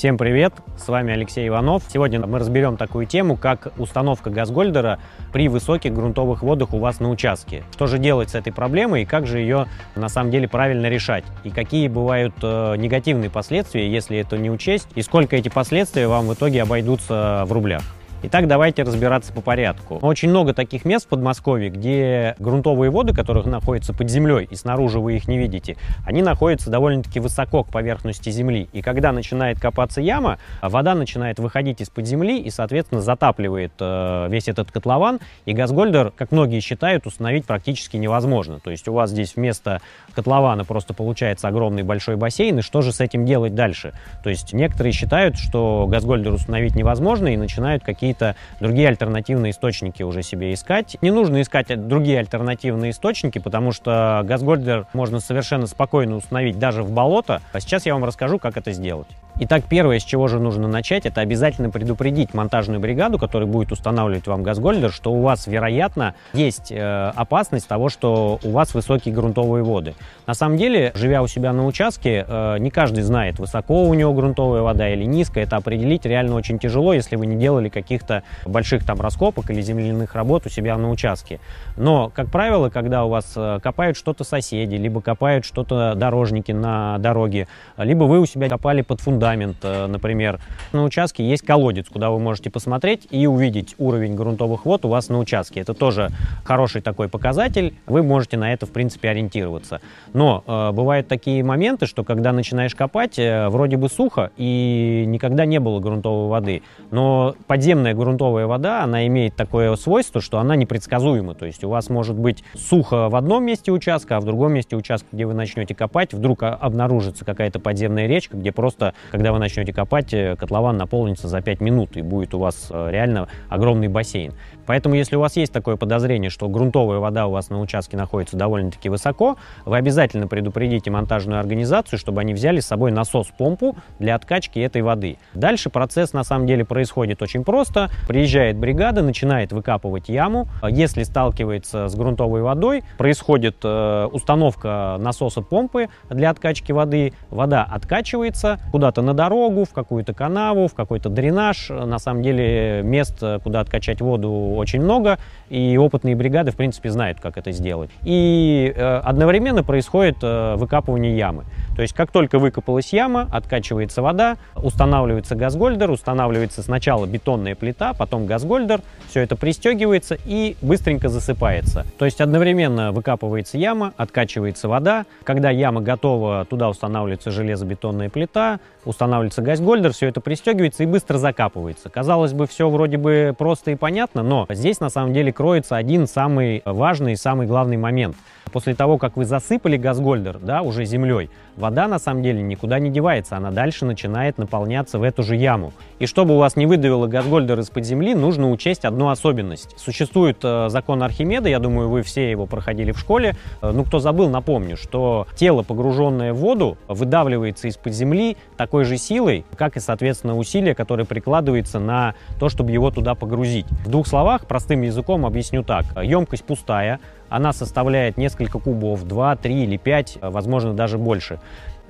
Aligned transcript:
Всем 0.00 0.16
привет, 0.16 0.54
с 0.78 0.88
вами 0.88 1.12
Алексей 1.12 1.46
Иванов. 1.46 1.82
Сегодня 1.86 2.26
мы 2.26 2.38
разберем 2.38 2.78
такую 2.78 3.04
тему, 3.04 3.36
как 3.36 3.70
установка 3.76 4.30
газгольдера 4.30 4.98
при 5.30 5.48
высоких 5.48 5.92
грунтовых 5.92 6.42
водах 6.42 6.72
у 6.72 6.78
вас 6.78 7.00
на 7.00 7.10
участке. 7.10 7.64
Что 7.72 7.86
же 7.86 7.98
делать 7.98 8.30
с 8.30 8.34
этой 8.34 8.50
проблемой 8.50 9.02
и 9.02 9.04
как 9.04 9.26
же 9.26 9.40
ее 9.40 9.66
на 9.96 10.08
самом 10.08 10.30
деле 10.30 10.48
правильно 10.48 10.86
решать? 10.86 11.24
И 11.44 11.50
какие 11.50 11.86
бывают 11.88 12.32
э, 12.42 12.76
негативные 12.78 13.28
последствия, 13.28 13.92
если 13.92 14.16
это 14.16 14.38
не 14.38 14.50
учесть? 14.50 14.88
И 14.94 15.02
сколько 15.02 15.36
эти 15.36 15.50
последствия 15.50 16.08
вам 16.08 16.28
в 16.28 16.32
итоге 16.32 16.62
обойдутся 16.62 17.44
в 17.46 17.52
рублях? 17.52 17.82
Итак, 18.22 18.46
давайте 18.46 18.82
разбираться 18.82 19.32
по 19.32 19.40
порядку. 19.40 19.98
Очень 20.02 20.28
много 20.28 20.52
таких 20.52 20.84
мест 20.84 21.06
в 21.06 21.08
Подмосковье, 21.08 21.70
где 21.70 22.34
грунтовые 22.38 22.90
воды, 22.90 23.14
которые 23.14 23.46
находятся 23.46 23.94
под 23.94 24.10
землей, 24.10 24.46
и 24.50 24.54
снаружи 24.56 25.00
вы 25.00 25.16
их 25.16 25.26
не 25.26 25.38
видите, 25.38 25.78
они 26.04 26.20
находятся 26.20 26.68
довольно-таки 26.68 27.18
высоко 27.18 27.64
к 27.64 27.68
поверхности 27.70 28.28
земли. 28.28 28.68
И 28.74 28.82
когда 28.82 29.12
начинает 29.12 29.58
копаться 29.58 30.02
яма, 30.02 30.38
вода 30.60 30.94
начинает 30.94 31.38
выходить 31.38 31.80
из-под 31.80 32.06
земли 32.06 32.38
и, 32.38 32.50
соответственно, 32.50 33.00
затапливает 33.00 33.72
э, 33.80 34.26
весь 34.28 34.48
этот 34.48 34.70
котлован. 34.70 35.20
И 35.46 35.54
газгольдер, 35.54 36.12
как 36.14 36.30
многие 36.30 36.60
считают, 36.60 37.06
установить 37.06 37.46
практически 37.46 37.96
невозможно. 37.96 38.60
То 38.60 38.70
есть 38.70 38.86
у 38.86 38.92
вас 38.92 39.08
здесь 39.10 39.34
вместо 39.36 39.80
котлована 40.14 40.66
просто 40.66 40.92
получается 40.92 41.48
огромный 41.48 41.84
большой 41.84 42.16
бассейн. 42.16 42.58
И 42.58 42.62
что 42.62 42.82
же 42.82 42.92
с 42.92 43.00
этим 43.00 43.24
делать 43.24 43.54
дальше? 43.54 43.94
То 44.22 44.28
есть 44.28 44.52
некоторые 44.52 44.92
считают, 44.92 45.38
что 45.38 45.86
газгольдер 45.88 46.34
установить 46.34 46.76
невозможно 46.76 47.28
и 47.28 47.38
начинают 47.38 47.82
какие 47.82 48.09
какие-то 48.10 48.36
другие 48.58 48.88
альтернативные 48.88 49.52
источники 49.52 50.02
уже 50.02 50.22
себе 50.22 50.52
искать. 50.52 50.96
Не 51.00 51.10
нужно 51.10 51.40
искать 51.40 51.66
другие 51.86 52.18
альтернативные 52.18 52.90
источники, 52.90 53.38
потому 53.38 53.72
что 53.72 54.22
газгольдер 54.24 54.86
можно 54.92 55.20
совершенно 55.20 55.66
спокойно 55.66 56.16
установить 56.16 56.58
даже 56.58 56.82
в 56.82 56.90
болото. 56.90 57.40
А 57.52 57.60
сейчас 57.60 57.86
я 57.86 57.94
вам 57.94 58.04
расскажу, 58.04 58.38
как 58.38 58.56
это 58.56 58.72
сделать. 58.72 59.08
Итак, 59.42 59.64
первое, 59.66 59.98
с 59.98 60.04
чего 60.04 60.28
же 60.28 60.38
нужно 60.38 60.68
начать, 60.68 61.06
это 61.06 61.22
обязательно 61.22 61.70
предупредить 61.70 62.34
монтажную 62.34 62.78
бригаду, 62.78 63.18
которая 63.18 63.48
будет 63.48 63.72
устанавливать 63.72 64.26
вам 64.26 64.42
газгольдер, 64.42 64.92
что 64.92 65.14
у 65.14 65.22
вас, 65.22 65.46
вероятно, 65.46 66.14
есть 66.34 66.70
э, 66.70 67.12
опасность 67.16 67.66
того, 67.66 67.88
что 67.88 68.38
у 68.44 68.50
вас 68.50 68.74
высокие 68.74 69.14
грунтовые 69.14 69.64
воды. 69.64 69.94
На 70.26 70.34
самом 70.34 70.58
деле, 70.58 70.92
живя 70.94 71.22
у 71.22 71.26
себя 71.26 71.54
на 71.54 71.64
участке, 71.64 72.26
э, 72.28 72.58
не 72.58 72.68
каждый 72.68 73.02
знает, 73.02 73.38
высоко 73.38 73.84
у 73.84 73.94
него 73.94 74.12
грунтовая 74.12 74.60
вода 74.60 74.86
или 74.90 75.04
низко. 75.04 75.40
Это 75.40 75.56
определить 75.56 76.04
реально 76.04 76.34
очень 76.34 76.58
тяжело, 76.58 76.92
если 76.92 77.16
вы 77.16 77.24
не 77.24 77.36
делали 77.36 77.70
каких-то 77.70 78.24
больших 78.44 78.84
там 78.84 79.00
раскопок 79.00 79.48
или 79.48 79.62
земляных 79.62 80.14
работ 80.14 80.44
у 80.44 80.50
себя 80.50 80.76
на 80.76 80.90
участке. 80.90 81.40
Но, 81.78 82.10
как 82.14 82.30
правило, 82.30 82.68
когда 82.68 83.06
у 83.06 83.08
вас 83.08 83.32
э, 83.36 83.58
копают 83.62 83.96
что-то 83.96 84.22
соседи, 84.22 84.74
либо 84.74 85.00
копают 85.00 85.46
что-то 85.46 85.94
дорожники 85.94 86.52
на 86.52 86.98
дороге, 86.98 87.48
либо 87.78 88.04
вы 88.04 88.20
у 88.20 88.26
себя 88.26 88.50
копали 88.50 88.82
под 88.82 89.00
фундамент, 89.00 89.29
фундамент, 89.30 89.56
э, 89.62 89.86
например. 89.86 90.40
На 90.72 90.84
участке 90.84 91.28
есть 91.28 91.44
колодец, 91.44 91.86
куда 91.88 92.10
вы 92.10 92.18
можете 92.18 92.50
посмотреть 92.50 93.06
и 93.10 93.26
увидеть 93.26 93.74
уровень 93.78 94.14
грунтовых 94.14 94.64
вод 94.66 94.84
у 94.84 94.88
вас 94.88 95.08
на 95.08 95.18
участке. 95.18 95.60
Это 95.60 95.74
тоже 95.74 96.10
хороший 96.44 96.80
такой 96.80 97.08
показатель, 97.08 97.74
вы 97.86 98.02
можете 98.02 98.36
на 98.36 98.52
это, 98.52 98.66
в 98.66 98.70
принципе, 98.70 99.10
ориентироваться. 99.10 99.80
Но 100.12 100.42
э, 100.46 100.72
бывают 100.72 101.08
такие 101.08 101.44
моменты, 101.44 101.86
что 101.86 102.04
когда 102.04 102.32
начинаешь 102.32 102.74
копать, 102.74 103.18
э, 103.18 103.48
вроде 103.48 103.76
бы 103.76 103.88
сухо 103.88 104.30
и 104.36 105.04
никогда 105.06 105.44
не 105.44 105.60
было 105.60 105.80
грунтовой 105.80 106.28
воды. 106.28 106.62
Но 106.90 107.34
подземная 107.46 107.94
грунтовая 107.94 108.46
вода, 108.46 108.82
она 108.82 109.06
имеет 109.06 109.36
такое 109.36 109.74
свойство, 109.76 110.20
что 110.20 110.38
она 110.38 110.56
непредсказуема. 110.56 111.34
То 111.34 111.46
есть 111.46 111.64
у 111.64 111.68
вас 111.68 111.88
может 111.88 112.16
быть 112.16 112.42
сухо 112.56 113.08
в 113.08 113.14
одном 113.14 113.44
месте 113.44 113.70
участка, 113.70 114.16
а 114.16 114.20
в 114.20 114.24
другом 114.24 114.52
месте 114.52 114.76
участка, 114.76 115.08
где 115.12 115.26
вы 115.26 115.34
начнете 115.34 115.74
копать, 115.74 116.12
вдруг 116.12 116.42
обнаружится 116.42 117.24
какая-то 117.24 117.60
подземная 117.60 118.06
речка, 118.06 118.36
где 118.36 118.52
просто 118.52 118.94
когда 119.10 119.32
вы 119.32 119.38
начнете 119.38 119.72
копать, 119.72 120.14
э, 120.14 120.36
котлован 120.36 120.76
наполнится 120.76 121.28
за 121.28 121.40
5 121.40 121.60
минут, 121.60 121.96
и 121.96 122.02
будет 122.02 122.34
у 122.34 122.38
вас 122.38 122.68
э, 122.70 122.88
реально 122.90 123.28
огромный 123.48 123.88
бассейн. 123.88 124.32
Поэтому, 124.70 124.94
если 124.94 125.16
у 125.16 125.20
вас 125.20 125.36
есть 125.36 125.52
такое 125.52 125.74
подозрение, 125.74 126.30
что 126.30 126.48
грунтовая 126.48 127.00
вода 127.00 127.26
у 127.26 127.32
вас 127.32 127.50
на 127.50 127.58
участке 127.58 127.96
находится 127.96 128.36
довольно-таки 128.36 128.88
высоко, 128.88 129.36
вы 129.64 129.76
обязательно 129.76 130.28
предупредите 130.28 130.92
монтажную 130.92 131.40
организацию, 131.40 131.98
чтобы 131.98 132.20
они 132.20 132.34
взяли 132.34 132.60
с 132.60 132.66
собой 132.66 132.92
насос-помпу 132.92 133.74
для 133.98 134.14
откачки 134.14 134.60
этой 134.60 134.82
воды. 134.82 135.18
Дальше 135.34 135.70
процесс 135.70 136.12
на 136.12 136.22
самом 136.22 136.46
деле 136.46 136.64
происходит 136.64 137.20
очень 137.20 137.42
просто. 137.42 137.90
Приезжает 138.06 138.58
бригада, 138.58 139.02
начинает 139.02 139.50
выкапывать 139.50 140.08
яму. 140.08 140.46
Если 140.62 141.02
сталкивается 141.02 141.88
с 141.88 141.96
грунтовой 141.96 142.42
водой, 142.42 142.84
происходит 142.96 143.56
э, 143.64 144.08
установка 144.12 144.98
насоса-помпы 145.00 145.88
для 146.10 146.30
откачки 146.30 146.70
воды. 146.70 147.12
Вода 147.30 147.64
откачивается 147.68 148.60
куда-то 148.70 149.02
на 149.02 149.14
дорогу, 149.14 149.64
в 149.64 149.72
какую-то 149.72 150.14
канаву, 150.14 150.68
в 150.68 150.74
какой-то 150.74 151.08
дренаж. 151.08 151.70
На 151.70 151.98
самом 151.98 152.22
деле 152.22 152.82
мест, 152.84 153.20
куда 153.42 153.58
откачать 153.58 154.00
воду, 154.00 154.59
очень 154.60 154.80
много, 154.80 155.18
и 155.48 155.76
опытные 155.76 156.14
бригады, 156.14 156.52
в 156.52 156.56
принципе, 156.56 156.90
знают, 156.90 157.20
как 157.20 157.36
это 157.36 157.50
сделать. 157.52 157.90
И 158.04 158.72
э, 158.74 158.96
одновременно 159.04 159.64
происходит 159.64 160.18
э, 160.22 160.54
выкапывание 160.56 161.16
ямы. 161.16 161.44
То 161.76 161.82
есть, 161.82 161.94
как 161.94 162.12
только 162.12 162.38
выкопалась 162.38 162.92
яма, 162.92 163.28
откачивается 163.32 164.02
вода, 164.02 164.36
устанавливается 164.54 165.34
газгольдер, 165.34 165.90
устанавливается 165.90 166.62
сначала 166.62 167.06
бетонная 167.06 167.54
плита, 167.54 167.94
потом 167.94 168.26
газгольдер, 168.26 168.80
все 169.08 169.20
это 169.20 169.34
пристегивается 169.34 170.16
и 170.24 170.56
быстренько 170.62 171.08
засыпается. 171.08 171.86
То 171.98 172.04
есть, 172.04 172.20
одновременно 172.20 172.92
выкапывается 172.92 173.58
яма, 173.58 173.92
откачивается 173.96 174.68
вода. 174.68 175.06
Когда 175.24 175.50
яма 175.50 175.80
готова, 175.80 176.46
туда 176.48 176.68
устанавливается 176.68 177.30
железобетонная 177.30 178.10
плита, 178.10 178.60
устанавливается 178.84 179.42
газгольдер, 179.42 179.92
все 179.92 180.08
это 180.08 180.20
пристегивается 180.20 180.82
и 180.82 180.86
быстро 180.86 181.18
закапывается. 181.18 181.90
Казалось 181.90 182.32
бы, 182.32 182.46
все 182.46 182.68
вроде 182.68 182.96
бы 182.96 183.34
просто 183.36 183.70
и 183.70 183.74
понятно, 183.74 184.22
но 184.22 184.46
здесь 184.50 184.80
на 184.80 184.90
самом 184.90 185.12
деле 185.12 185.32
кроется 185.32 185.76
один 185.76 186.06
самый 186.06 186.62
важный 186.64 187.12
и 187.12 187.16
самый 187.16 187.46
главный 187.46 187.76
момент– 187.76 188.16
После 188.52 188.74
того, 188.74 188.98
как 188.98 189.16
вы 189.16 189.24
засыпали 189.24 189.76
газгольдер, 189.76 190.38
да, 190.38 190.62
уже 190.62 190.84
землей, 190.84 191.30
вода 191.56 191.86
на 191.86 191.98
самом 191.98 192.22
деле 192.22 192.42
никуда 192.42 192.78
не 192.78 192.90
девается, 192.90 193.36
она 193.36 193.50
дальше 193.50 193.84
начинает 193.84 194.38
наполняться 194.38 194.98
в 194.98 195.02
эту 195.02 195.22
же 195.22 195.36
яму. 195.36 195.72
И 196.00 196.06
чтобы 196.06 196.34
у 196.34 196.38
вас 196.38 196.56
не 196.56 196.64
выдавило 196.64 197.06
газгольдер 197.06 197.60
из-под 197.60 197.84
земли, 197.84 198.14
нужно 198.14 198.50
учесть 198.50 198.86
одну 198.86 199.10
особенность. 199.10 199.78
Существует 199.78 200.38
э, 200.42 200.70
закон 200.70 201.02
Архимеда, 201.02 201.50
я 201.50 201.58
думаю, 201.58 201.90
вы 201.90 202.00
все 202.00 202.30
его 202.30 202.46
проходили 202.46 202.92
в 202.92 202.98
школе. 202.98 203.36
Э, 203.60 203.70
ну, 203.70 203.84
кто 203.84 203.98
забыл, 203.98 204.30
напомню, 204.30 204.78
что 204.78 205.26
тело, 205.36 205.62
погруженное 205.62 206.32
в 206.32 206.38
воду, 206.38 206.78
выдавливается 206.88 207.68
из-под 207.68 207.92
земли 207.92 208.38
такой 208.56 208.84
же 208.84 208.96
силой, 208.96 209.44
как 209.58 209.76
и, 209.76 209.80
соответственно, 209.80 210.38
усилие, 210.38 210.74
которое 210.74 211.04
прикладывается 211.04 211.78
на 211.78 212.14
то, 212.38 212.48
чтобы 212.48 212.70
его 212.72 212.90
туда 212.90 213.14
погрузить. 213.14 213.66
В 213.84 213.90
двух 213.90 214.06
словах, 214.06 214.46
простым 214.46 214.80
языком 214.80 215.26
объясню 215.26 215.62
так. 215.62 215.84
Емкость 216.02 216.44
пустая, 216.44 216.98
она 217.28 217.52
составляет 217.52 218.16
несколько 218.16 218.58
кубов, 218.58 219.04
2, 219.04 219.36
3 219.36 219.64
или 219.64 219.76
5, 219.76 220.18
возможно, 220.22 220.72
даже 220.72 220.96
больше. 220.96 221.40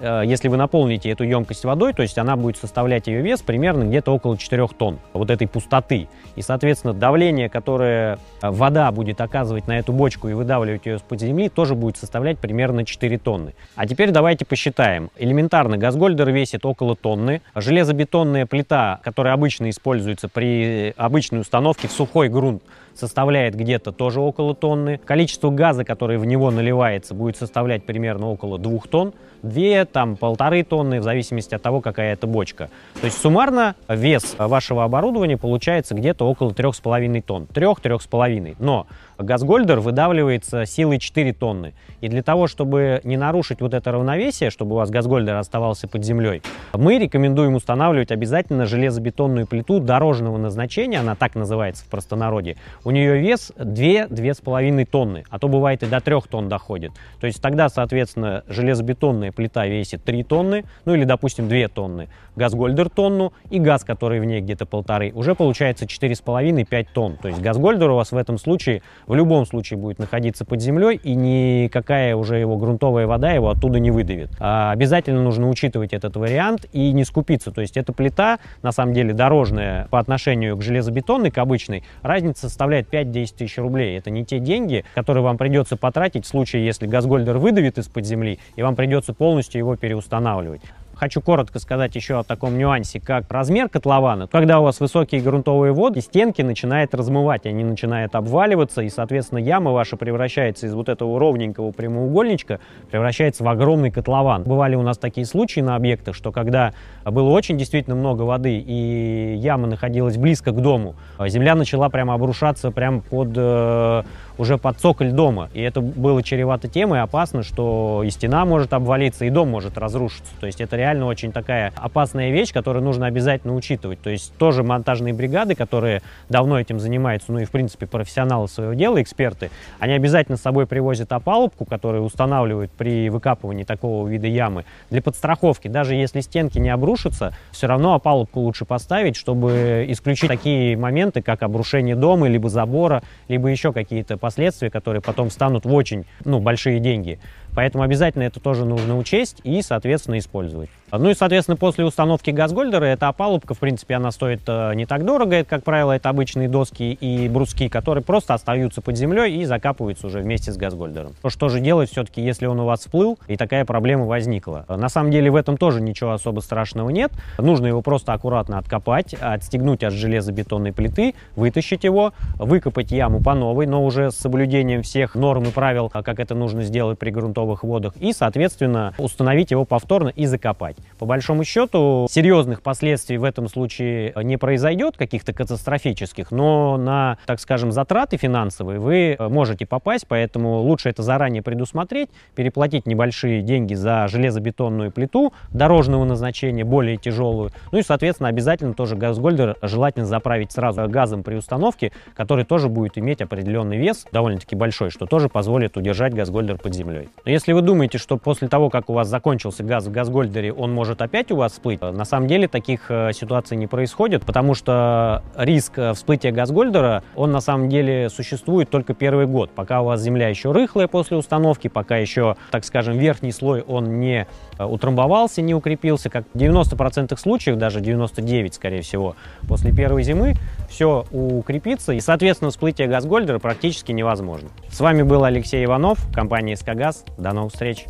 Э, 0.00 0.22
если 0.25 0.49
вы 0.49 0.56
наполните 0.56 1.11
эту 1.11 1.25
емкость 1.25 1.65
водой, 1.65 1.93
то 1.93 2.03
есть 2.03 2.16
она 2.19 2.37
будет 2.37 2.56
составлять 2.56 3.06
ее 3.06 3.21
вес 3.21 3.43
примерно 3.43 3.84
где-то 3.84 4.12
около 4.12 4.37
4 4.37 4.69
тонн, 4.69 4.99
вот 5.12 5.31
этой 5.31 5.47
пустоты. 5.47 6.09
И, 6.37 6.43
соответственно, 6.43 6.94
давление, 6.94 7.49
которое 7.49 8.19
э, 8.43 8.50
вода 8.50 8.91
будет 8.93 9.21
оказывать 9.21 9.66
на 9.69 9.78
эту 9.78 9.93
бочку 9.93 10.28
и 10.28 10.33
выдавливать 10.33 10.87
ее 10.87 10.97
из-под 10.97 11.21
земли, 11.21 11.49
тоже 11.49 11.75
будет 11.75 11.97
составлять 11.97 12.38
примерно 12.38 12.84
4 12.84 13.19
тонны. 13.19 13.55
А 13.77 13.87
теперь 13.87 14.11
давайте 14.11 14.44
посчитаем. 14.44 15.11
Элементарно 15.16 15.77
газгольдер 15.77 16.31
весит 16.31 16.65
около 16.65 16.97
тонны. 16.97 17.43
Железобетонная 17.55 18.47
плита, 18.47 19.00
которая 19.05 19.34
обычно 19.34 19.69
используется 19.69 20.28
при 20.28 20.94
обычной 20.97 21.41
установке 21.41 21.88
в 21.88 21.93
сухой 21.93 22.28
грунт, 22.28 22.62
составляет 22.94 23.55
где-то 23.55 23.93
тоже 23.93 24.21
около 24.21 24.55
тонны. 24.55 24.99
Количество 25.05 25.50
газа, 25.50 25.84
которое 25.84 26.19
в 26.19 26.25
него 26.25 26.50
наливается, 26.50 27.15
будет 27.15 27.37
составлять 27.37 27.85
примерно 27.85 28.31
около 28.31 28.58
2 28.58 28.79
тонн. 28.91 29.12
2, 29.43 29.85
там 29.92 30.16
полторы 30.16 30.62
тонны, 30.62 31.00
в 31.00 31.02
зависимости 31.02 31.54
от 31.54 31.62
того, 31.62 31.81
какая 31.81 32.12
это 32.12 32.26
бочка. 32.26 32.70
То 33.00 33.06
есть 33.06 33.20
суммарно 33.20 33.75
вес 33.88 34.34
вашего 34.38 34.84
оборудования 34.84 35.37
получается 35.37 35.94
где-то 35.94 36.26
около 36.28 36.50
3,5 36.50 37.22
тонн. 37.22 37.46
3-3,5. 37.52 38.56
Но 38.58 38.87
газгольдер 39.19 39.81
выдавливается 39.81 40.64
силой 40.64 40.98
4 40.98 41.32
тонны. 41.32 41.75
И 42.00 42.08
для 42.08 42.22
того, 42.22 42.46
чтобы 42.46 43.00
не 43.04 43.16
нарушить 43.16 43.60
вот 43.60 43.75
это 43.75 43.92
равновесие, 43.92 44.50
чтобы 44.50 44.72
у 44.72 44.76
вас 44.76 44.90
газгольдер 44.90 45.34
оставался 45.34 45.88
под 45.88 46.04
землей, 46.04 46.42
мы 46.72 46.98
рекомендуем 46.98 47.54
устанавливать 47.54 48.10
обязательно 48.10 48.66
железобетонную 48.66 49.46
плиту 49.46 49.81
дорожного 49.81 50.38
назначения, 50.38 51.00
она 51.00 51.14
так 51.14 51.34
называется 51.34 51.84
в 51.84 51.88
простонародье. 51.88 52.56
У 52.84 52.90
нее 52.90 53.19
вес 53.19 53.52
2-2,5 53.56 54.87
тонны, 54.87 55.25
а 55.28 55.38
то 55.38 55.48
бывает 55.48 55.82
и 55.82 55.87
до 55.87 56.00
3 56.00 56.20
тонн 56.31 56.48
доходит. 56.48 56.92
То 57.20 57.26
есть 57.26 57.42
тогда, 57.42 57.69
соответственно, 57.69 58.44
железобетонная 58.48 59.32
плита 59.32 59.66
весит 59.66 59.80
3 59.85 60.23
тонны, 60.25 60.65
ну 60.85 60.94
или, 60.94 61.05
допустим, 61.05 61.49
2 61.49 61.69
тонны, 61.69 62.09
газгольдер 62.37 62.88
тонну 62.88 63.32
и 63.50 63.59
газ, 63.59 63.85
который 63.85 64.21
в 64.21 64.25
ней 64.25 64.41
где-то 64.41 64.67
полторы, 64.67 65.12
уже 65.15 65.35
получается 65.35 65.85
4,5-5 65.85 66.87
тонн. 66.93 67.17
То 67.17 67.29
есть 67.29 67.41
газгольдер 67.41 67.91
у 67.91 67.97
вас 67.97 68.12
в 68.12 68.17
этом 68.17 68.38
случае 68.38 68.82
в 69.06 69.15
любом 69.15 69.47
случае 69.47 69.79
будет 69.79 69.99
находиться 69.99 70.44
под 70.44 70.61
землей, 70.61 71.00
и 71.03 71.15
никакая 71.15 72.17
уже 72.17 72.37
его 72.38 72.56
грунтовая 72.56 73.06
вода 73.06 73.32
его 73.32 73.50
оттуда 73.50 73.79
не 73.79 73.91
выдавит. 73.91 74.31
А 74.38 74.73
обязательно 74.73 75.23
нужно 75.23 75.49
учитывать 75.49 75.93
этот 75.93 76.17
вариант 76.17 76.67
и 76.73 76.93
не 76.93 77.05
скупиться. 77.05 77.50
То 77.50 77.61
есть 77.61 77.76
эта 77.76 77.93
плита, 77.93 78.38
на 78.62 78.73
самом 78.73 78.94
деле, 78.94 79.12
дорожная 79.12 79.87
по 79.91 79.99
отношению 79.99 80.56
к 80.56 80.62
железобетонной, 80.62 81.31
к 81.31 81.38
обычной, 81.38 81.85
разница 82.03 82.49
составляет 82.49 82.93
5-10 82.93 83.35
тысяч 83.37 83.59
рублей. 83.59 83.99
Это 83.99 84.11
не 84.11 84.25
те 84.25 84.38
деньги, 84.38 84.85
которые 84.94 85.23
вам 85.23 85.38
придется 85.38 85.76
потратить 85.76 86.25
в 86.25 86.29
случае, 86.29 86.65
если 86.65 86.87
газгольдер 86.87 87.38
выдавит 87.38 87.79
из-под 87.79 88.05
земли, 88.05 88.38
и 88.56 88.62
вам 88.62 88.76
придется 88.76 89.15
полностью 89.15 89.59
его 89.59 89.69
переустанавливать. 89.76 90.62
Хочу 91.00 91.23
коротко 91.23 91.58
сказать 91.61 91.97
еще 91.97 92.19
о 92.19 92.25
таком 92.25 92.58
нюансе, 92.58 93.00
как 93.00 93.25
размер 93.31 93.70
котлована. 93.70 94.26
Когда 94.26 94.61
у 94.61 94.64
вас 94.64 94.81
высокие 94.81 95.23
грунтовые 95.23 95.73
воды, 95.73 96.02
стенки 96.02 96.43
начинают 96.43 96.94
размывать, 96.94 97.47
они 97.47 97.64
начинают 97.64 98.14
обваливаться, 98.14 98.82
и, 98.82 98.91
соответственно, 98.91 99.38
яма 99.38 99.70
ваша 99.70 99.97
превращается 99.97 100.67
из 100.67 100.75
вот 100.75 100.91
этого 100.91 101.19
ровненького 101.19 101.70
прямоугольничка, 101.70 102.61
превращается 102.91 103.44
в 103.44 103.49
огромный 103.49 103.91
котлован. 103.91 104.43
Бывали 104.43 104.75
у 104.75 104.82
нас 104.82 104.99
такие 104.99 105.25
случаи 105.25 105.61
на 105.61 105.75
объектах, 105.75 106.14
что 106.14 106.32
когда 106.32 106.75
было 107.06 107.31
очень 107.31 107.56
действительно 107.56 107.97
много 107.97 108.25
воды, 108.25 108.58
и 108.58 109.37
яма 109.38 109.69
находилась 109.69 110.19
близко 110.19 110.52
к 110.52 110.61
дому, 110.61 110.97
земля 111.29 111.55
начала 111.55 111.88
прямо 111.88 112.12
обрушаться 112.12 112.70
прямо 112.70 113.00
под 113.00 113.31
э, 113.37 114.02
уже 114.37 114.58
под 114.58 114.79
цоколь 114.79 115.12
дома. 115.12 115.49
И 115.55 115.62
это 115.62 115.81
было 115.81 116.23
чревато 116.23 116.69
тем 116.69 116.94
и 116.94 116.99
опасно, 116.99 117.43
что 117.43 118.02
и 118.05 118.11
стена 118.11 118.44
может 118.44 118.75
обвалиться, 118.75 119.25
и 119.25 119.31
дом 119.31 119.49
может 119.49 119.79
разрушиться. 119.79 120.32
То 120.41 120.47
есть 120.47 120.61
это 120.61 120.76
реально 120.76 120.89
очень 120.98 121.32
такая 121.32 121.72
опасная 121.76 122.31
вещь, 122.31 122.52
которую 122.52 122.84
нужно 122.84 123.06
обязательно 123.06 123.54
учитывать. 123.54 124.00
То 124.00 124.10
есть 124.10 124.34
тоже 124.37 124.62
монтажные 124.62 125.14
бригады, 125.14 125.54
которые 125.54 126.02
давно 126.28 126.58
этим 126.58 126.81
занимаются, 126.81 127.32
ну 127.32 127.38
и 127.38 127.44
в 127.44 127.50
принципе 127.50 127.87
профессионалы 127.87 128.48
своего 128.48 128.75
дела, 128.75 129.00
эксперты, 129.02 129.50
они 129.78 129.94
обязательно 129.94 130.37
с 130.37 130.42
собой 130.42 130.66
привозят 130.66 131.12
опалубку, 131.12 131.64
которую 131.64 132.02
устанавливают 132.04 132.70
при 132.72 133.08
выкапывании 133.08 133.64
такого 133.64 134.08
вида 134.08 134.26
ямы 134.26 134.64
для 134.90 135.02
подстраховки. 135.02 135.69
Даже 135.69 135.94
если 135.94 136.20
стенки 136.20 136.58
не 136.58 136.70
обрушатся, 136.70 137.34
все 137.52 137.66
равно 137.66 137.94
опалубку 137.94 138.40
лучше 138.40 138.64
поставить, 138.64 139.16
чтобы 139.16 139.87
исключить 139.88 140.28
такие 140.28 140.76
моменты, 140.76 141.22
как 141.22 141.42
обрушение 141.42 141.96
дома, 141.96 142.28
либо 142.28 142.48
забора, 142.48 143.02
либо 143.28 143.48
еще 143.48 143.72
какие-то 143.72 144.16
последствия, 144.16 144.70
которые 144.70 145.02
потом 145.02 145.31
станут 145.31 145.64
в 145.64 145.72
очень 145.72 146.04
ну, 146.25 146.40
большие 146.40 146.81
деньги. 146.81 147.19
Поэтому 147.54 147.84
обязательно 147.84 148.22
это 148.25 148.40
тоже 148.40 148.64
нужно 148.64 148.96
учесть 148.96 149.40
и, 149.44 149.60
соответственно, 149.62 150.19
использовать. 150.19 150.70
Ну 150.92 151.10
и, 151.10 151.14
соответственно, 151.14 151.56
после 151.56 151.84
установки 151.84 152.31
газгольдера 152.31 152.84
эта 152.84 153.08
опалубка, 153.08 153.54
в 153.54 153.58
принципе, 153.58 153.94
она 153.94 154.10
стоит 154.10 154.40
э, 154.46 154.75
не 154.75 154.87
так 154.87 155.04
дорого. 155.04 155.44
Как 155.44 155.62
правило, 155.62 155.92
это 155.92 156.08
обычные 156.08 156.48
доски 156.48 156.92
и 156.92 157.28
бруски, 157.28 157.69
которые 157.69 158.02
просто 158.02 158.34
остаются 158.34 158.81
под 158.81 158.96
землей 158.96 159.40
и 159.40 159.44
закапываются 159.44 160.08
уже 160.08 160.20
вместе 160.20 160.52
с 160.52 160.56
газгольдером. 160.56 161.12
Что 161.26 161.48
же 161.48 161.60
делать 161.60 161.90
все-таки, 161.90 162.20
если 162.20 162.46
он 162.46 162.58
у 162.60 162.64
вас 162.64 162.81
всплыл 162.81 163.19
и 163.28 163.37
такая 163.37 163.64
проблема 163.64 164.04
возникла? 164.04 164.64
На 164.69 164.88
самом 164.88 165.12
деле 165.12 165.31
в 165.31 165.37
этом 165.37 165.56
тоже 165.56 165.81
ничего 165.81 166.12
особо 166.12 166.40
страшного 166.40 166.90
нет. 166.90 167.12
Нужно 167.38 167.66
его 167.66 167.82
просто 167.82 168.12
аккуратно 168.12 168.58
откопать, 168.58 169.14
отстегнуть 169.14 169.84
от 169.84 169.92
железобетонной 169.92 170.72
плиты, 170.72 171.14
вытащить 171.37 171.84
его, 171.84 172.12
выкопать 172.34 172.90
яму 172.90 173.22
по 173.22 173.34
новой, 173.34 173.66
но 173.66 173.84
уже 173.84 174.10
с 174.10 174.16
соблюдением 174.16 174.82
всех 174.82 175.14
норм 175.14 175.44
и 175.44 175.50
правил, 175.50 175.88
как 175.88 176.19
это 176.19 176.34
нужно 176.34 176.62
сделать 176.62 176.98
при 176.98 177.10
грунтовых 177.10 177.62
водах, 177.62 177.94
и, 177.96 178.12
соответственно, 178.12 178.94
установить 178.98 179.50
его 179.52 179.64
повторно 179.64 180.08
и 180.08 180.26
закопать. 180.26 180.76
По 180.99 181.06
большому 181.06 181.44
счету, 181.44 182.06
серьезных 182.11 182.62
последствий 182.62 183.17
в 183.17 183.25
этом 183.25 183.49
случае 183.49 184.12
не 184.23 184.37
произойдет, 184.37 184.97
каких-то 184.97 185.32
катастрофических, 185.32 186.31
но 186.31 186.77
на, 186.77 187.19
так 187.27 187.41
скажем, 187.41 187.73
затраты 187.73 188.17
финансовые 188.17 188.79
вы 188.79 189.17
можете 189.19 189.67
попасть, 189.67 190.06
поэтому 190.09 190.59
лучше 190.61 190.88
это 190.91 191.03
заранее 191.03 191.43
предусмотреть, 191.43 192.11
переплатить 192.35 192.87
небольшие 192.87 193.43
деньги 193.43 193.75
за 193.75 194.06
железобетонную 194.09 194.91
плиту 194.91 195.32
дорожного 195.50 196.05
назначения, 196.05 196.65
более 196.65 196.97
тяжелую, 196.97 197.50
ну 197.73 197.79
и, 197.79 197.83
соответственно, 197.83 198.29
обязательно 198.29 198.75
тоже 198.75 198.97
газгольдер 198.97 199.56
желательно 199.62 200.06
заправить 200.06 200.53
сразу 200.53 200.88
газом 200.88 201.23
при 201.23 201.37
установке, 201.37 201.93
который 202.15 202.44
тоже 202.44 202.69
будет 202.69 202.99
иметь 202.99 203.21
определенный 203.23 203.79
вес, 203.79 204.06
довольно-таки 204.12 204.56
большой, 204.56 204.91
что 204.91 205.06
тоже 205.06 205.29
позволит 205.29 205.76
удержать 205.76 206.15
газгольдер 206.15 206.59
под 206.59 206.75
землей. 206.75 207.09
Но 207.25 207.31
если 207.31 207.53
вы 207.53 207.62
думаете, 207.62 207.99
что 207.99 208.17
после 208.17 208.49
того, 208.49 208.71
как 208.71 208.91
у 208.91 208.93
вас 208.93 209.09
закончился 209.09 209.62
газ 209.62 209.87
в 209.87 209.91
газгольдере, 209.91 210.53
он 210.53 210.69
может 210.72 211.02
опять 211.02 211.31
у 211.31 211.37
вас 211.37 211.52
всплыть. 211.52 211.81
На 211.81 212.05
самом 212.05 212.26
деле 212.26 212.49
таких 212.49 212.90
э, 212.90 213.12
ситуаций 213.12 213.56
не 213.56 213.67
происходит, 213.67 214.25
потому 214.25 214.55
что 214.55 215.22
риск 215.37 215.72
э, 215.76 215.94
всплытия 215.94 216.32
газгольдера, 216.32 217.02
он 217.14 217.32
на 217.32 217.40
самом 217.40 217.69
деле 217.69 218.08
существует 218.11 218.70
только 218.70 218.94
первый 218.94 219.26
год, 219.26 219.50
пока 219.50 219.82
у 219.82 219.87
вас 219.87 220.00
земля 220.00 220.28
еще 220.28 220.52
рыхлая 220.52 220.88
после 220.88 221.17
установки, 221.17 221.69
пока 221.69 221.96
еще, 221.96 222.37
так 222.50 222.64
скажем, 222.64 222.99
верхний 222.99 223.32
слой 223.32 223.62
он 223.62 224.00
не 224.00 224.26
э, 224.58 224.64
утрамбовался, 224.64 225.43
не 225.43 225.55
укрепился, 225.55 226.11
как 226.11 226.25
в 226.32 226.37
90% 226.37 227.16
случаев, 227.19 227.56
даже 227.56 227.81
99, 227.81 228.55
скорее 228.55 228.82
всего, 228.82 229.16
после 229.49 229.73
первой 229.73 230.02
зимы 230.02 230.34
все 230.69 231.06
укрепится, 231.11 231.93
и, 231.93 232.00
соответственно, 232.00 232.50
всплытие 232.50 232.88
газгольдера 232.88 233.38
практически 233.38 233.93
невозможно. 233.93 234.49
С 234.69 234.81
вами 234.81 235.02
был 235.02 235.25
Алексей 235.25 235.64
Иванов, 235.64 235.99
компания 236.14 236.56
«Скагаз». 236.56 237.05
До 237.19 237.32
новых 237.32 237.52
встреч! 237.52 237.87